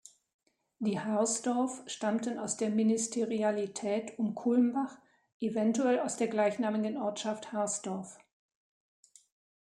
Die 0.79 0.99
Harsdorf 0.99 1.83
stammten 1.85 2.39
aus 2.39 2.57
der 2.57 2.71
Ministerialität 2.71 4.17
um 4.17 4.33
Kulmbach, 4.33 4.97
eventuell 5.39 5.99
aus 5.99 6.17
der 6.17 6.27
gleichnamigen 6.27 6.97
Ortschaft 6.97 7.51
Harsdorf. 7.51 8.17